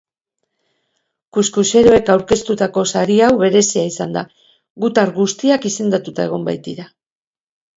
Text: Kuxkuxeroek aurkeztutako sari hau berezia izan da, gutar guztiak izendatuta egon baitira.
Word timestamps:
Kuxkuxeroek 1.37 2.09
aurkeztutako 2.13 2.85
sari 2.93 3.17
hau 3.27 3.31
berezia 3.43 3.83
izan 3.91 4.17
da, 4.17 4.25
gutar 4.87 5.15
guztiak 5.19 5.69
izendatuta 5.71 6.27
egon 6.31 6.49
baitira. 6.49 6.89